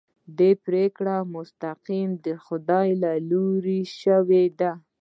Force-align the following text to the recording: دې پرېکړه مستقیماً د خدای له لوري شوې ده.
دې 0.37 0.51
پرېکړه 0.65 1.15
مستقیماً 1.35 2.13
د 2.25 2.27
خدای 2.45 2.87
له 3.03 3.11
لوري 3.29 3.81
شوې 4.01 4.45
ده. 4.59 4.71